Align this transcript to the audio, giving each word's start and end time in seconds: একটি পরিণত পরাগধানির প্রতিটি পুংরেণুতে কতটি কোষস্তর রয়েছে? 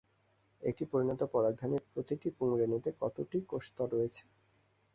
একটি 0.63 0.83
পরিণত 0.91 1.21
পরাগধানির 1.33 1.83
প্রতিটি 1.91 2.27
পুংরেণুতে 2.37 2.89
কতটি 3.01 3.37
কোষস্তর 3.49 3.87
রয়েছে? 3.91 4.23